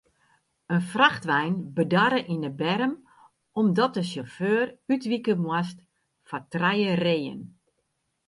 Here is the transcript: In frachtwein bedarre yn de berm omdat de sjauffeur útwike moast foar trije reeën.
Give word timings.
In 0.75 0.81
frachtwein 0.91 1.55
bedarre 1.75 2.19
yn 2.33 2.43
de 2.45 2.51
berm 2.61 2.93
omdat 3.59 3.95
de 3.95 4.03
sjauffeur 4.09 4.67
útwike 4.93 5.35
moast 5.45 5.77
foar 6.27 6.43
trije 6.51 6.93
reeën. 7.03 7.41